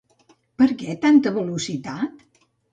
[0.61, 2.29] Per què tanta velocitat?